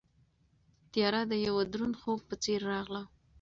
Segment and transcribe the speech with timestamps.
[0.91, 3.03] تیاره د یوه دروند خوب په څېر راغله.